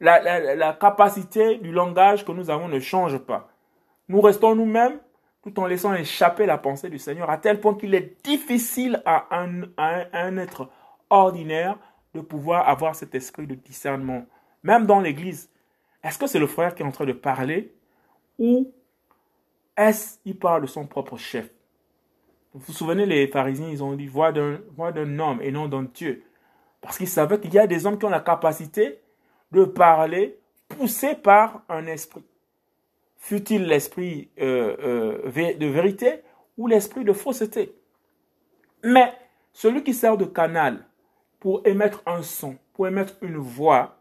La, 0.00 0.72
capacité 0.80 1.58
du 1.58 1.72
langage 1.72 2.24
que 2.24 2.32
nous 2.32 2.48
avons 2.48 2.68
ne 2.68 2.80
change 2.80 3.18
pas. 3.18 3.50
Nous 4.08 4.20
restons 4.20 4.54
nous-mêmes 4.54 4.98
tout 5.42 5.58
en 5.60 5.66
laissant 5.66 5.94
échapper 5.94 6.46
la 6.46 6.58
pensée 6.58 6.88
du 6.88 6.98
Seigneur 6.98 7.30
à 7.30 7.38
tel 7.38 7.60
point 7.60 7.74
qu'il 7.74 7.94
est 7.94 8.24
difficile 8.24 9.02
à 9.04 9.26
un, 9.30 9.62
à 9.76 10.04
un 10.12 10.36
être 10.36 10.68
ordinaire 11.10 11.78
de 12.14 12.20
pouvoir 12.20 12.68
avoir 12.68 12.94
cet 12.94 13.14
esprit 13.14 13.46
de 13.46 13.54
discernement. 13.54 14.26
Même 14.62 14.86
dans 14.86 15.00
l'Église, 15.00 15.50
est-ce 16.02 16.18
que 16.18 16.26
c'est 16.26 16.38
le 16.38 16.46
frère 16.46 16.74
qui 16.74 16.82
est 16.82 16.86
en 16.86 16.90
train 16.90 17.06
de 17.06 17.12
parler 17.12 17.74
ou 18.38 18.72
est-ce 19.76 20.18
qu'il 20.18 20.38
parle 20.38 20.62
de 20.62 20.66
son 20.66 20.86
propre 20.86 21.16
chef? 21.16 21.50
Vous 22.52 22.60
vous 22.66 22.72
souvenez, 22.72 23.06
les 23.06 23.28
pharisiens, 23.28 23.68
ils 23.68 23.82
ont 23.84 23.94
dit 23.94 24.08
voix 24.08 24.32
d'un 24.32 25.18
homme 25.18 25.40
et 25.40 25.52
non 25.52 25.68
d'un 25.68 25.84
Dieu. 25.84 26.24
Parce 26.80 26.98
qu'ils 26.98 27.08
savaient 27.08 27.38
qu'il 27.38 27.54
y 27.54 27.58
a 27.58 27.66
des 27.66 27.86
hommes 27.86 27.98
qui 27.98 28.06
ont 28.06 28.10
la 28.10 28.20
capacité 28.20 28.98
de 29.52 29.64
parler 29.64 30.38
poussés 30.68 31.14
par 31.14 31.62
un 31.68 31.86
esprit. 31.86 32.24
Fut-il 33.16 33.66
l'esprit 33.66 34.30
euh, 34.40 34.76
euh, 35.26 35.54
de 35.54 35.66
vérité 35.66 36.22
ou 36.56 36.66
l'esprit 36.66 37.04
de 37.04 37.12
fausseté? 37.12 37.74
Mais 38.82 39.12
celui 39.52 39.82
qui 39.82 39.92
sert 39.92 40.16
de 40.16 40.24
canal 40.24 40.86
pour 41.38 41.66
émettre 41.66 42.02
un 42.06 42.22
son, 42.22 42.56
pour 42.72 42.86
émettre 42.86 43.16
une 43.22 43.36
voix, 43.36 43.96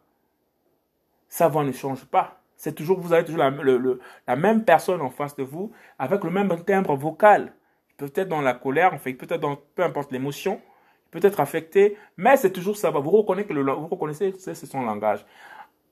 sa 1.28 1.48
voix 1.48 1.64
ne 1.64 1.72
change 1.72 2.06
pas. 2.06 2.42
C'est 2.56 2.74
toujours, 2.74 3.00
vous 3.00 3.14
avez 3.14 3.24
toujours 3.24 3.44
la, 3.44 4.36
même 4.36 4.66
personne 4.66 5.02
en 5.02 5.10
face 5.10 5.36
de 5.36 5.44
vous, 5.44 5.72
avec 5.98 6.24
le 6.24 6.30
même 6.30 6.50
timbre 6.64 6.96
vocal. 6.96 7.54
Peut-être 7.98 8.28
dans 8.28 8.42
la 8.42 8.54
colère, 8.54 8.98
peut-être 9.00 9.40
dans 9.40 9.58
peu 9.76 9.84
importe 9.84 10.12
l'émotion, 10.12 10.62
peut-être 11.12 11.40
affecté, 11.40 11.98
mais 12.18 12.38
c'est 12.38 12.52
toujours 12.52 12.78
ça. 12.78 12.90
Vous 12.90 13.12
reconnaissez 13.12 13.48
que 13.48 13.54
le, 13.54 13.72
vous 13.72 13.88
reconnaissez 13.88 14.34
c'est 14.38 14.56
son 14.56 14.82
langage. 14.82 15.26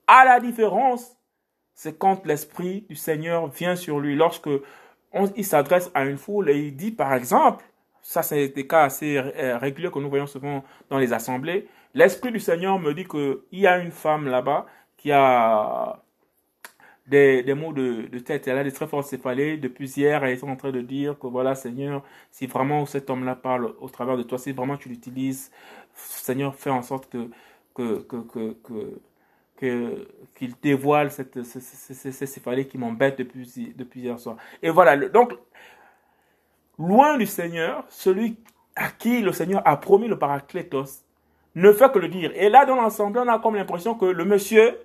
À 0.07 0.25
la 0.25 0.39
différence, 0.39 1.17
c'est 1.73 1.97
quand 1.97 2.25
l'esprit 2.25 2.85
du 2.89 2.95
Seigneur 2.95 3.47
vient 3.47 3.75
sur 3.75 3.99
lui, 3.99 4.15
lorsque 4.15 4.49
il 5.35 5.45
s'adresse 5.45 5.91
à 5.93 6.05
une 6.05 6.17
foule 6.17 6.49
et 6.49 6.57
il 6.57 6.75
dit, 6.75 6.91
par 6.91 7.13
exemple, 7.13 7.65
ça 8.01 8.23
c'est 8.23 8.49
des 8.49 8.67
cas 8.67 8.83
assez 8.83 9.17
euh, 9.17 9.57
réguliers 9.57 9.91
que 9.91 9.99
nous 9.99 10.09
voyons 10.09 10.27
souvent 10.27 10.63
dans 10.89 10.97
les 10.97 11.13
assemblées. 11.13 11.67
L'Esprit 11.93 12.31
du 12.31 12.39
Seigneur 12.39 12.79
me 12.79 12.93
dit 12.93 13.05
qu'il 13.05 13.39
y 13.51 13.67
a 13.67 13.79
une 13.79 13.91
femme 13.91 14.27
là-bas 14.27 14.65
qui 14.97 15.11
a 15.11 16.01
des, 17.07 17.43
des 17.43 17.53
maux 17.53 17.73
de, 17.73 18.07
de, 18.11 18.19
tête. 18.19 18.47
Elle 18.47 18.57
a 18.57 18.63
des 18.63 18.71
très 18.71 18.87
fortes 18.87 19.07
céphalées. 19.07 19.57
Depuis 19.57 19.89
hier, 19.89 20.23
elle 20.23 20.33
est 20.33 20.43
en 20.43 20.55
train 20.55 20.71
de 20.71 20.81
dire 20.81 21.17
que 21.17 21.27
voilà, 21.27 21.55
Seigneur, 21.55 22.03
si 22.31 22.47
vraiment 22.47 22.85
cet 22.85 23.09
homme-là 23.09 23.35
parle 23.35 23.73
au 23.79 23.89
travers 23.89 24.17
de 24.17 24.23
toi, 24.23 24.37
si 24.37 24.51
vraiment 24.51 24.77
tu 24.77 24.89
l'utilises, 24.89 25.51
Seigneur, 25.93 26.55
fais 26.55 26.69
en 26.69 26.81
sorte 26.81 27.09
que, 27.09 27.29
que, 27.73 28.01
que, 28.01 28.55
que, 29.57 30.07
qu'il 30.35 30.53
dévoile 30.61 31.11
cette, 31.11 31.43
ces, 31.43 32.11
céphalées 32.27 32.67
qui 32.67 32.77
m'embêtent 32.77 33.19
depuis, 33.19 33.73
depuis 33.75 34.01
hier 34.01 34.19
soir. 34.19 34.37
Et 34.61 34.69
voilà, 34.69 34.97
donc 35.09 35.33
loin 36.77 37.17
du 37.17 37.25
Seigneur, 37.25 37.85
celui 37.89 38.37
à 38.75 38.89
qui 38.89 39.21
le 39.21 39.31
Seigneur 39.31 39.61
a 39.65 39.77
promis 39.77 40.07
le 40.07 40.19
paraclétos 40.19 41.03
ne 41.55 41.71
fait 41.71 41.91
que 41.91 41.97
le 41.97 42.07
dire. 42.07 42.31
Et 42.35 42.49
là, 42.49 42.65
dans 42.65 42.75
l'ensemble, 42.75 43.17
on 43.17 43.27
a 43.27 43.39
comme 43.39 43.55
l'impression 43.55 43.95
que 43.95 44.05
le 44.05 44.25
monsieur 44.25 44.77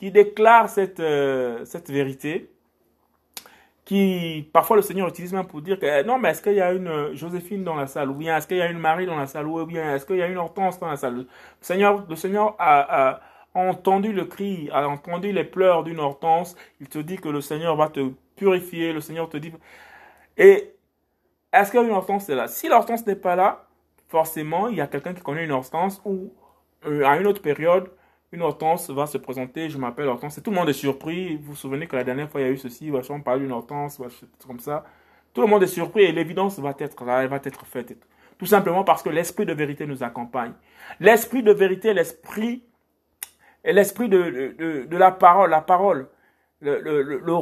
qui 0.00 0.10
déclare 0.10 0.70
cette, 0.70 0.98
euh, 0.98 1.62
cette 1.66 1.90
vérité, 1.90 2.50
qui 3.84 4.48
parfois 4.50 4.76
le 4.76 4.82
Seigneur 4.82 5.06
utilise 5.08 5.34
même 5.34 5.46
pour 5.46 5.60
dire 5.60 5.78
que 5.78 5.84
eh, 5.84 6.02
non, 6.04 6.18
mais 6.18 6.30
est-ce 6.30 6.42
qu'il 6.42 6.54
y 6.54 6.60
a 6.60 6.72
une 6.72 7.14
Joséphine 7.14 7.64
dans 7.64 7.74
la 7.74 7.86
salle, 7.86 8.10
ou 8.10 8.14
bien 8.14 8.34
est-ce 8.38 8.46
qu'il 8.46 8.56
y 8.56 8.62
a 8.62 8.70
une 8.70 8.78
Marie 8.78 9.04
dans 9.04 9.16
la 9.16 9.26
salle, 9.26 9.46
ou 9.46 9.66
bien 9.66 9.94
est-ce 9.94 10.06
qu'il 10.06 10.16
y 10.16 10.22
a 10.22 10.26
une 10.26 10.38
Hortense 10.38 10.80
dans 10.80 10.88
la 10.88 10.96
salle? 10.96 11.16
Le 11.16 11.26
Seigneur, 11.60 12.06
le 12.08 12.16
Seigneur 12.16 12.56
a, 12.58 13.10
a 13.10 13.20
entendu 13.52 14.12
le 14.14 14.24
cri, 14.24 14.70
a 14.72 14.88
entendu 14.88 15.32
les 15.32 15.44
pleurs 15.44 15.84
d'une 15.84 16.00
Hortense. 16.00 16.56
Il 16.80 16.88
te 16.88 16.98
dit 16.98 17.18
que 17.18 17.28
le 17.28 17.42
Seigneur 17.42 17.76
va 17.76 17.88
te 17.88 18.10
purifier, 18.36 18.94
le 18.94 19.02
Seigneur 19.02 19.28
te 19.28 19.36
dit. 19.36 19.52
Et 20.38 20.72
est-ce 21.52 21.70
qu'il 21.70 21.80
y 21.80 21.82
a 21.82 21.86
une 21.86 21.92
Hortense? 21.92 22.26
Là 22.28 22.48
Si 22.48 22.68
l'Hortense 22.68 23.06
n'est 23.06 23.16
pas 23.16 23.36
là, 23.36 23.66
forcément, 24.08 24.68
il 24.68 24.76
y 24.76 24.80
a 24.80 24.86
quelqu'un 24.86 25.12
qui 25.12 25.20
connaît 25.20 25.44
une 25.44 25.52
Hortense 25.52 26.00
ou 26.06 26.32
euh, 26.86 27.04
à 27.04 27.18
une 27.18 27.26
autre 27.26 27.42
période, 27.42 27.90
une 28.32 28.42
Hortense 28.42 28.90
va 28.90 29.06
se 29.06 29.18
présenter, 29.18 29.68
je 29.68 29.78
m'appelle 29.78 30.06
Hortense, 30.06 30.38
et 30.38 30.42
tout 30.42 30.50
le 30.50 30.56
monde 30.56 30.68
est 30.68 30.74
surpris. 30.74 31.36
Vous 31.36 31.50
vous 31.50 31.56
souvenez 31.56 31.86
que 31.86 31.96
la 31.96 32.04
dernière 32.04 32.30
fois, 32.30 32.40
il 32.40 32.44
y 32.44 32.46
a 32.48 32.52
eu 32.52 32.56
ceci, 32.56 32.90
on 33.10 33.20
parle 33.20 33.40
d'une 33.40 33.52
Hortense, 33.52 34.00
comme 34.46 34.60
ça. 34.60 34.84
Tout 35.32 35.40
le 35.42 35.46
monde 35.46 35.62
est 35.62 35.68
surpris 35.68 36.02
et 36.02 36.12
l'évidence 36.12 36.58
va 36.58 36.74
être 36.78 37.04
là, 37.04 37.22
elle 37.22 37.28
va 37.28 37.40
être 37.42 37.64
faite. 37.64 37.96
Tout 38.38 38.46
simplement 38.46 38.84
parce 38.84 39.02
que 39.02 39.10
l'esprit 39.10 39.46
de 39.46 39.52
vérité 39.52 39.86
nous 39.86 40.02
accompagne. 40.02 40.52
L'esprit 40.98 41.42
de 41.42 41.52
vérité, 41.52 41.92
l'esprit, 41.92 42.64
l'esprit 43.64 44.08
de, 44.08 44.86
de, 44.86 44.96
la 44.96 45.12
parole, 45.12 45.50
la 45.50 45.60
parole, 45.60 46.08
le, 46.60 46.80
le, 46.80 47.02
le, 47.02 47.18
le 47.18 47.32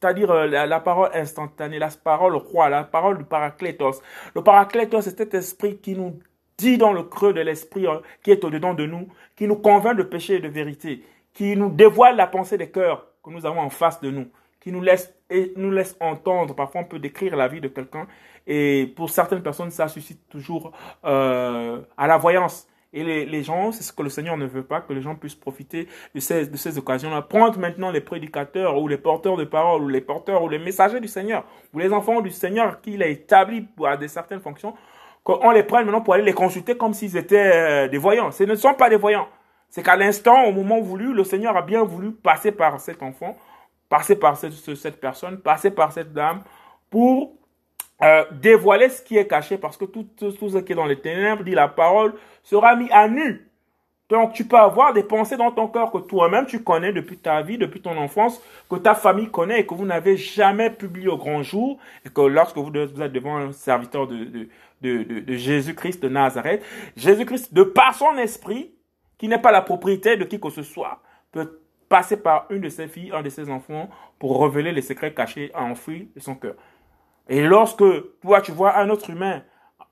c'est-à-dire 0.00 0.30
euh, 0.30 0.46
la, 0.46 0.80
parole 0.80 1.10
instantanée, 1.12 1.78
la 1.78 1.90
parole 1.90 2.34
roi, 2.34 2.70
la 2.70 2.84
parole 2.84 3.18
du 3.18 3.24
paraclétos. 3.24 4.00
Le 4.34 4.42
paraclétos, 4.42 5.02
c'est 5.02 5.16
cet 5.16 5.34
esprit 5.34 5.76
qui 5.78 5.94
nous 5.94 6.18
dit 6.60 6.78
dans 6.78 6.92
le 6.92 7.02
creux 7.02 7.32
de 7.32 7.40
l'esprit 7.40 7.86
euh, 7.86 7.98
qui 8.22 8.30
est 8.30 8.44
au-dedans 8.44 8.74
de 8.74 8.86
nous, 8.86 9.08
qui 9.36 9.46
nous 9.46 9.56
convainc 9.56 9.96
de 9.96 10.02
péché 10.02 10.36
et 10.36 10.40
de 10.40 10.48
vérité, 10.48 11.02
qui 11.32 11.56
nous 11.56 11.70
dévoile 11.70 12.16
la 12.16 12.26
pensée 12.26 12.58
des 12.58 12.70
cœurs 12.70 13.06
que 13.22 13.30
nous 13.30 13.46
avons 13.46 13.60
en 13.60 13.70
face 13.70 14.00
de 14.00 14.10
nous, 14.10 14.28
qui 14.60 14.72
nous 14.72 14.82
laisse, 14.82 15.12
nous 15.56 15.70
laisse 15.70 15.96
entendre. 16.00 16.54
Parfois, 16.54 16.82
on 16.82 16.84
peut 16.84 16.98
décrire 16.98 17.36
la 17.36 17.48
vie 17.48 17.60
de 17.60 17.68
quelqu'un 17.68 18.06
et 18.46 18.92
pour 18.96 19.10
certaines 19.10 19.42
personnes, 19.42 19.70
ça 19.70 19.88
suscite 19.88 20.28
toujours 20.28 20.72
euh, 21.04 21.80
à 21.96 22.06
la 22.06 22.16
voyance. 22.16 22.66
Et 22.92 23.04
les, 23.04 23.42
gens, 23.44 23.70
c'est 23.70 23.84
ce 23.84 23.92
que 23.92 24.02
le 24.02 24.08
Seigneur 24.08 24.36
ne 24.36 24.46
veut 24.46 24.64
pas, 24.64 24.80
que 24.80 24.92
les 24.92 25.00
gens 25.00 25.14
puissent 25.14 25.36
profiter 25.36 25.86
de 26.12 26.18
ces, 26.18 26.48
de 26.48 26.56
ces 26.56 26.76
occasions-là. 26.76 27.22
Prendre 27.22 27.56
maintenant 27.60 27.92
les 27.92 28.00
prédicateurs 28.00 28.76
ou 28.82 28.88
les 28.88 28.98
porteurs 28.98 29.36
de 29.36 29.44
parole 29.44 29.82
ou 29.82 29.88
les 29.88 30.00
porteurs 30.00 30.42
ou 30.42 30.48
les 30.48 30.58
messagers 30.58 30.98
du 30.98 31.06
Seigneur 31.06 31.44
ou 31.72 31.78
les 31.78 31.92
enfants 31.92 32.20
du 32.20 32.30
Seigneur 32.30 32.80
qu'il 32.80 33.04
a 33.04 33.06
établis 33.06 33.60
pour 33.60 33.86
à 33.86 33.96
des 33.96 34.08
certaines 34.08 34.40
fonctions, 34.40 34.74
qu'on 35.24 35.50
les 35.50 35.62
prenne 35.62 35.84
maintenant 35.84 36.00
pour 36.00 36.14
aller 36.14 36.24
les 36.24 36.32
consulter 36.32 36.76
comme 36.76 36.94
s'ils 36.94 37.16
étaient 37.16 37.52
euh, 37.54 37.88
des 37.88 37.98
voyants. 37.98 38.30
Ce 38.30 38.44
ne 38.44 38.54
sont 38.54 38.74
pas 38.74 38.88
des 38.88 38.96
voyants. 38.96 39.28
C'est 39.68 39.82
qu'à 39.82 39.96
l'instant, 39.96 40.44
au 40.44 40.52
moment 40.52 40.80
voulu, 40.80 41.12
le 41.12 41.24
Seigneur 41.24 41.56
a 41.56 41.62
bien 41.62 41.84
voulu 41.84 42.12
passer 42.12 42.52
par 42.52 42.80
cet 42.80 43.02
enfant, 43.02 43.36
passer 43.88 44.16
par 44.16 44.36
cette, 44.36 44.52
cette 44.52 45.00
personne, 45.00 45.40
passer 45.40 45.70
par 45.70 45.92
cette 45.92 46.12
dame 46.12 46.42
pour 46.90 47.34
euh, 48.02 48.24
dévoiler 48.32 48.88
ce 48.88 49.02
qui 49.02 49.18
est 49.18 49.26
caché 49.26 49.58
parce 49.58 49.76
que 49.76 49.84
tout, 49.84 50.06
tout, 50.16 50.48
ce 50.48 50.58
qui 50.58 50.72
est 50.72 50.76
dans 50.76 50.86
les 50.86 51.00
ténèbres, 51.00 51.44
dit 51.44 51.50
la 51.50 51.68
parole, 51.68 52.14
sera 52.42 52.74
mis 52.74 52.90
à 52.90 53.06
nu. 53.08 53.49
Donc 54.10 54.32
tu 54.32 54.44
peux 54.44 54.56
avoir 54.56 54.92
des 54.92 55.04
pensées 55.04 55.36
dans 55.36 55.52
ton 55.52 55.68
cœur 55.68 55.92
que 55.92 55.98
toi-même 55.98 56.44
tu 56.44 56.62
connais 56.64 56.92
depuis 56.92 57.16
ta 57.16 57.42
vie, 57.42 57.56
depuis 57.56 57.80
ton 57.80 57.96
enfance, 57.96 58.42
que 58.68 58.74
ta 58.76 58.94
famille 58.94 59.30
connaît 59.30 59.60
et 59.60 59.66
que 59.66 59.74
vous 59.74 59.86
n'avez 59.86 60.16
jamais 60.16 60.68
publié 60.68 61.08
au 61.08 61.16
grand 61.16 61.44
jour 61.44 61.78
et 62.04 62.10
que 62.10 62.20
lorsque 62.20 62.56
vous 62.56 62.72
êtes 62.76 63.12
devant 63.12 63.36
un 63.36 63.52
serviteur 63.52 64.08
de, 64.08 64.48
de, 64.82 65.20
de, 65.20 65.34
Jésus-Christ 65.34 66.02
de 66.02 66.08
Nazareth, 66.08 66.64
Jésus-Christ, 66.96 67.54
de 67.54 67.62
par 67.62 67.94
son 67.94 68.16
esprit, 68.16 68.74
qui 69.16 69.28
n'est 69.28 69.38
pas 69.38 69.52
la 69.52 69.62
propriété 69.62 70.16
de 70.16 70.24
qui 70.24 70.40
que 70.40 70.50
ce 70.50 70.62
soit, 70.62 71.00
peut 71.30 71.60
passer 71.88 72.16
par 72.16 72.46
une 72.50 72.62
de 72.62 72.68
ses 72.68 72.88
filles, 72.88 73.12
un 73.14 73.22
de 73.22 73.28
ses 73.28 73.48
enfants, 73.48 73.90
pour 74.18 74.42
révéler 74.42 74.72
les 74.72 74.82
secrets 74.82 75.14
cachés, 75.14 75.52
enfouis 75.54 76.10
de 76.16 76.20
son 76.20 76.34
cœur. 76.34 76.54
Et 77.28 77.42
lorsque 77.42 77.84
toi, 78.22 78.40
tu 78.40 78.50
vois 78.50 78.76
un 78.76 78.88
autre 78.90 79.10
humain 79.10 79.42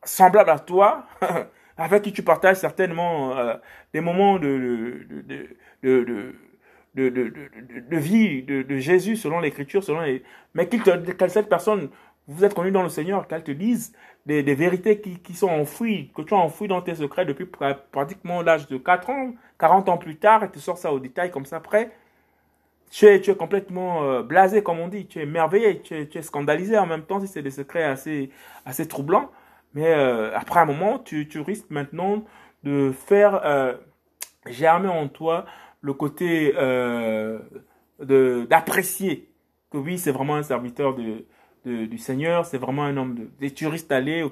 semblable 0.02 0.50
à 0.50 0.58
toi, 0.58 1.04
avec 1.78 2.02
qui 2.02 2.12
tu 2.12 2.23
partages 2.23 2.56
certainement 2.56 3.37
euh, 3.38 3.54
des 3.94 4.00
moments 4.00 4.38
de, 4.38 5.06
de, 5.08 5.56
de, 5.82 6.35
de, 6.94 7.32
de 7.88 7.97
vie 7.97 8.42
de, 8.42 8.76
Jésus 8.76 9.16
selon 9.16 9.40
l'écriture, 9.40 9.82
selon 9.82 10.00
les... 10.00 10.23
mais 10.54 10.68
qu'il 10.68 10.82
te, 10.82 10.90
que 10.90 11.28
cette 11.28 11.49
personne, 11.49 11.88
vous 12.26 12.44
êtes 12.44 12.54
connu 12.54 12.70
dans 12.73 12.82
le 12.82 12.88
Seigneur, 12.88 13.26
qu'elle 13.28 13.44
te 13.44 13.52
dise 13.52 13.94
des, 14.26 14.42
des 14.42 14.54
vérités 14.54 15.00
qui, 15.00 15.18
qui, 15.20 15.35
sont 15.35 15.49
enfouies, 15.49 16.11
que 16.14 16.23
tu 16.23 16.35
as 16.35 16.38
enfouies 16.38 16.68
dans 16.68 16.82
tes 16.82 16.97
secrets 16.97 17.25
depuis 17.25 17.47
pratiquement 17.92 18.42
l'âge 18.42 18.66
de 18.66 18.76
4 18.76 19.11
ans, 19.11 19.32
40 19.58 19.88
ans 19.88 19.99
plus 19.99 20.16
tard, 20.16 20.44
et 20.44 20.50
tu 20.50 20.58
sors 20.58 20.76
ça 20.76 20.92
au 20.92 20.99
détail 20.99 21.30
comme 21.30 21.47
ça 21.47 21.56
après 21.56 21.90
tu 22.90 23.06
es, 23.06 23.20
tu 23.20 23.30
es 23.30 23.35
complètement 23.35 24.02
euh, 24.04 24.23
blasé, 24.23 24.62
comme 24.62 24.78
on 24.80 24.88
dit, 24.88 25.06
tu 25.06 25.20
es 25.20 25.26
merveilleux, 25.26 25.80
tu 25.82 25.94
es, 25.94 26.06
tu 26.06 26.18
es 26.18 26.23
scandalisé 26.23 26.78
en 26.78 26.87
même 26.87 27.02
temps 27.02 27.20
si 27.20 27.28
c'est 27.28 27.42
des 27.42 27.50
secrets 27.50 27.85
assez, 27.85 28.30
assez 28.64 28.88
troublants. 28.88 29.30
Mais 29.75 29.87
euh, 29.87 30.37
après 30.37 30.60
un 30.60 30.64
moment, 30.64 30.98
tu, 30.98 31.28
tu 31.28 31.40
risques 31.40 31.70
maintenant 31.70 32.25
de 32.64 32.92
faire 32.92 33.44
euh, 33.44 33.75
germer 34.46 34.88
en 34.88 35.08
toi 35.08 35.44
le 35.80 35.92
côté 35.92 36.54
euh, 36.56 37.38
d'apprécier 38.00 39.30
que 39.70 39.78
oui, 39.78 39.98
c'est 39.98 40.10
vraiment 40.10 40.37
un 40.37 40.42
serviteur 40.42 40.94
de, 40.94 41.25
du 41.64 41.98
Seigneur, 41.98 42.46
c'est 42.46 42.56
vraiment 42.56 42.84
un 42.84 42.96
homme 42.96 43.14
de, 43.14 43.30
des 43.38 43.50
turistes 43.50 43.92
aller, 43.92 44.25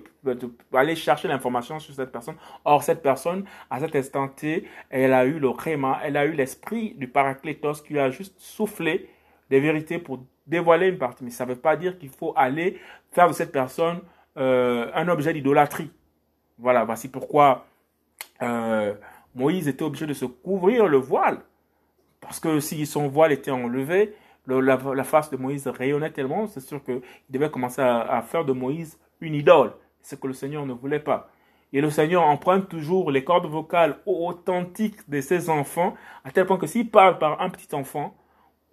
aller 0.72 0.96
chercher 0.96 1.28
l'information 1.28 1.78
sur 1.78 1.94
cette 1.94 2.10
personne. 2.10 2.36
Or, 2.64 2.82
cette 2.82 3.02
personne, 3.02 3.44
à 3.68 3.78
cet 3.80 3.94
instant 3.94 4.28
T, 4.28 4.66
elle 4.88 5.12
a 5.12 5.26
eu 5.26 5.38
le 5.38 5.52
créma, 5.52 6.00
elle 6.02 6.16
a 6.16 6.24
eu 6.24 6.32
l'esprit 6.32 6.94
du 6.94 7.08
paraclétos 7.08 7.82
qui 7.86 7.98
a 7.98 8.10
juste 8.10 8.34
soufflé 8.38 9.10
des 9.50 9.60
vérités 9.60 9.98
pour 9.98 10.24
dévoiler 10.46 10.88
une 10.88 10.98
partie. 10.98 11.24
Mais 11.24 11.30
ça 11.30 11.44
ne 11.44 11.50
veut 11.50 11.60
pas 11.60 11.76
dire 11.76 11.98
qu'il 11.98 12.08
faut 12.08 12.32
aller 12.36 12.80
faire 13.12 13.28
de 13.28 13.34
cette 13.34 13.52
personne 13.52 14.00
euh, 14.36 14.90
un 14.94 15.08
objet 15.08 15.32
d'idolâtrie. 15.32 15.90
Voilà, 16.58 16.84
voici 16.84 17.08
pourquoi 17.08 17.66
euh, 18.42 18.94
Moïse 19.34 19.68
était 19.68 19.84
obligé 19.84 20.06
de 20.06 20.14
se 20.14 20.24
couvrir 20.24 20.88
le 20.88 20.98
voile. 20.98 21.40
Parce 22.20 22.40
que 22.40 22.60
si 22.60 22.86
son 22.86 23.08
voile 23.08 23.32
était 23.32 23.50
enlevé, 23.50 24.14
la, 24.46 25.04
face 25.04 25.30
de 25.30 25.36
Moïse 25.36 25.66
rayonnait 25.66 26.10
tellement, 26.10 26.46
c'est 26.46 26.60
sûr 26.60 26.82
qu'il 26.82 27.00
devait 27.30 27.50
commencer 27.50 27.82
à, 27.82 28.22
faire 28.22 28.44
de 28.44 28.52
Moïse 28.52 28.98
une 29.20 29.34
idole. 29.34 29.72
Ce 30.02 30.14
que 30.14 30.26
le 30.26 30.34
Seigneur 30.34 30.66
ne 30.66 30.72
voulait 30.72 31.00
pas. 31.00 31.28
Et 31.72 31.80
le 31.80 31.90
Seigneur 31.90 32.22
emprunte 32.22 32.68
toujours 32.68 33.10
les 33.10 33.24
cordes 33.24 33.46
vocales 33.46 33.98
authentiques 34.06 35.08
de 35.10 35.20
ses 35.20 35.50
enfants, 35.50 35.94
à 36.24 36.30
tel 36.30 36.46
point 36.46 36.58
que 36.58 36.66
s'il 36.66 36.90
parle 36.90 37.18
par 37.18 37.40
un 37.40 37.50
petit 37.50 37.74
enfant, 37.74 38.16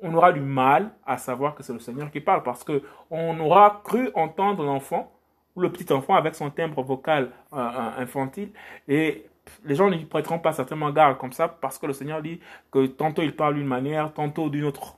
on 0.02 0.14
aura 0.14 0.32
du 0.32 0.42
mal 0.42 0.92
à 1.06 1.18
savoir 1.18 1.56
que 1.56 1.64
c'est 1.64 1.74
le 1.74 1.80
Seigneur 1.80 2.12
qui 2.12 2.20
parle, 2.20 2.44
parce 2.44 2.64
que 2.64 2.84
on 3.10 3.40
aura 3.40 3.82
cru 3.84 4.10
entendre 4.14 4.64
l'enfant 4.64 5.13
ou 5.56 5.62
le 5.62 5.72
petit 5.72 5.92
enfant 5.94 6.16
avec 6.16 6.36
son 6.36 6.50
timbre 6.50 6.82
vocal 6.82 7.30
euh, 7.54 7.58
euh, 7.58 8.02
infantile, 8.02 8.50
et 8.88 9.26
les 9.66 9.76
gens 9.76 9.90
ne 9.90 9.98
prêteront 10.06 10.40
pas 10.40 10.54
certainement 10.54 10.92
garde 10.92 11.18
comme 11.18 11.34
ça, 11.34 11.48
parce 11.48 11.78
que 11.78 11.86
le 11.86 11.94
Seigneur 11.94 12.22
dit 12.22 12.40
que 12.72 12.86
tantôt 12.88 13.22
il 13.22 13.36
parle 13.36 13.56
d'une 13.56 13.68
manière, 13.68 14.14
tantôt 14.14 14.50
d'une 14.50 14.66
autre 14.66 14.98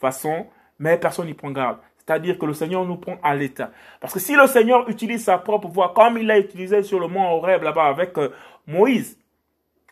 façon, 0.00 0.46
mais 0.78 0.98
personne 0.98 1.26
n'y 1.26 1.34
prend 1.34 1.50
garde. 1.50 1.78
C'est-à-dire 2.04 2.36
que 2.36 2.46
le 2.46 2.54
Seigneur 2.54 2.84
nous 2.84 2.96
prend 2.96 3.16
à 3.22 3.34
l'état. 3.36 3.70
Parce 4.00 4.12
que 4.12 4.18
si 4.18 4.34
le 4.34 4.46
Seigneur 4.48 4.88
utilise 4.88 5.24
sa 5.24 5.38
propre 5.38 5.68
voix, 5.68 5.92
comme 5.94 6.18
il 6.18 6.26
l'a 6.26 6.38
utilisé 6.38 6.82
sur 6.82 6.98
le 6.98 7.06
mont 7.06 7.36
Horeb 7.36 7.62
là-bas 7.62 7.84
avec 7.84 8.18
euh, 8.18 8.30
Moïse, 8.66 9.18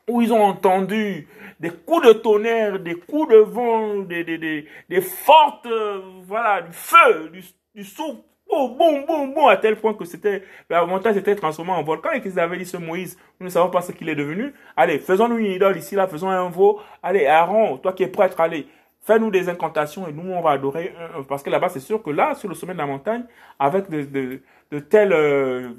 où 0.09 0.21
ils 0.21 0.33
ont 0.33 0.43
entendu 0.43 1.29
des 1.61 1.71
coups 1.71 2.09
de 2.09 2.12
tonnerre, 2.14 2.81
des 2.81 2.95
coups 2.95 3.33
de 3.33 3.38
vent, 3.38 3.99
des, 3.99 4.25
des, 4.25 4.67
des, 4.88 5.00
fortes, 5.00 5.67
euh, 5.67 6.00
voilà, 6.25 6.62
du 6.62 6.73
feu, 6.73 7.29
du, 7.33 7.45
du 7.76 7.85
souffle, 7.85 8.23
boum, 8.50 8.76
boum, 8.76 9.07
boum, 9.07 9.35
boum, 9.35 9.49
à 9.49 9.57
tel 9.57 9.76
point 9.76 9.95
que 9.95 10.04
c'était, 10.04 10.42
la 10.69 10.85
montagne 10.85 11.14
s'était 11.14 11.35
transformée 11.35 11.73
en 11.73 11.83
volcan 11.83 12.11
et 12.12 12.21
qu'ils 12.21 12.38
avaient 12.38 12.59
dit 12.59 12.66
ce 12.66 12.76
Moïse, 12.76 13.19
nous 13.38 13.47
ne 13.47 13.50
savons 13.50 13.71
pas 13.71 13.80
ce 13.80 13.92
qu'il 13.92 14.09
est 14.09 14.14
devenu. 14.14 14.52
Allez, 14.76 14.99
faisons-nous 14.99 15.38
une 15.38 15.52
idole 15.52 15.76
ici, 15.76 15.95
là, 15.95 16.07
faisons 16.07 16.28
un 16.28 16.49
veau. 16.50 16.80
Allez, 17.02 17.26
Aaron, 17.26 17.78
toi 17.78 17.92
qui 17.92 18.02
es 18.02 18.09
prêtre, 18.09 18.40
allez, 18.40 18.66
fais-nous 19.02 19.30
des 19.30 19.49
incantations 19.49 20.07
et 20.07 20.12
nous, 20.12 20.30
on 20.33 20.40
va 20.40 20.50
adorer. 20.50 20.95
Parce 21.28 21.42
que 21.42 21.50
là-bas, 21.50 21.69
c'est 21.69 21.80
sûr 21.80 22.02
que 22.02 22.11
là, 22.11 22.35
sur 22.35 22.49
le 22.49 22.54
sommet 22.54 22.73
de 22.73 22.78
la 22.78 22.87
montagne, 22.87 23.25
avec 23.59 23.88
de, 23.88 24.02
de, 24.02 24.42
de 24.71 24.78
telles 24.78 25.12
euh, 25.12 25.71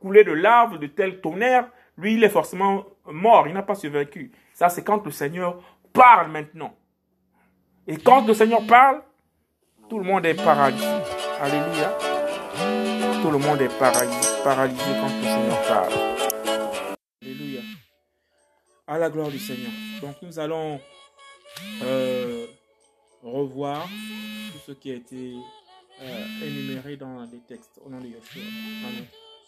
coulées 0.00 0.24
de 0.24 0.32
lave, 0.32 0.78
de 0.78 0.86
tels 0.86 1.20
tonnerres, 1.20 1.68
lui, 1.98 2.14
il 2.14 2.24
est 2.24 2.30
forcément 2.30 2.84
mort, 3.06 3.46
il 3.46 3.54
n'a 3.54 3.62
pas 3.62 3.74
survécu. 3.74 4.32
Ça, 4.54 4.68
c'est 4.68 4.82
quand 4.82 5.04
le 5.04 5.10
Seigneur 5.10 5.58
parle 5.92 6.30
maintenant. 6.30 6.74
Et 7.86 7.96
quand 7.96 8.26
le 8.26 8.34
Seigneur 8.34 8.66
parle, 8.66 9.02
tout 9.88 9.98
le 9.98 10.04
monde 10.04 10.24
est 10.24 10.34
paralysé. 10.34 10.86
Alléluia. 11.40 12.09
Le 13.30 13.38
monde 13.38 13.62
est 13.62 13.78
paralysé, 13.78 14.28
paralysé 14.42 14.82
quand 14.82 15.06
le 15.06 15.22
Seigneur 15.22 15.62
parle. 15.68 15.92
Alléluia. 17.22 17.60
À 18.88 18.98
la 18.98 19.08
gloire 19.08 19.28
du 19.28 19.38
Seigneur. 19.38 19.70
Donc 20.02 20.16
nous 20.20 20.36
allons 20.40 20.80
euh, 21.82 22.46
revoir 23.22 23.88
tout 24.52 24.58
ce 24.66 24.72
qui 24.72 24.90
a 24.90 24.94
été 24.96 25.34
euh, 26.02 26.26
énuméré 26.44 26.96
dans 26.96 27.22
les 27.30 27.38
textes 27.46 27.80
au 27.86 27.88
nom 27.88 28.00
de 28.00 28.06
Yeshua. 28.06 28.42
Amen. 28.88 29.06